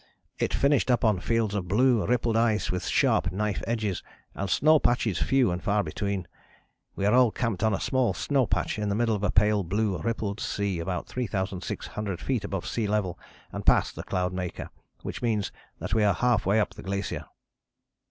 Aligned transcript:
It 0.39 0.51
finished 0.51 0.89
up 0.89 1.05
on 1.05 1.19
fields 1.19 1.53
of 1.53 1.67
blue 1.67 2.03
rippled 2.07 2.35
ice 2.35 2.71
with 2.71 2.87
sharp 2.87 3.31
knife 3.31 3.61
edges, 3.67 4.01
and 4.33 4.49
snow 4.49 4.79
patches 4.79 5.21
few 5.21 5.51
and 5.51 5.61
far 5.61 5.83
between. 5.83 6.27
We 6.95 7.05
are 7.05 7.13
all 7.13 7.29
camped 7.29 7.61
on 7.61 7.75
a 7.75 7.79
small 7.79 8.15
snow 8.15 8.47
patch 8.47 8.79
in 8.79 8.89
the 8.89 8.95
middle 8.95 9.15
of 9.15 9.21
a 9.23 9.29
pale 9.29 9.63
blue 9.63 9.99
rippled 9.99 10.39
sea, 10.39 10.79
about 10.79 11.07
3600 11.07 12.19
feet 12.19 12.43
above 12.43 12.65
sea 12.65 12.87
level 12.87 13.19
and 13.51 13.63
past 13.63 13.95
the 13.95 14.03
Cloudmaker, 14.03 14.69
which 15.03 15.21
means 15.21 15.51
that 15.77 15.93
we 15.93 16.03
are 16.03 16.15
half 16.15 16.47
way 16.47 16.59
up 16.59 16.73
the 16.73 16.81
Glacier." 16.81 17.25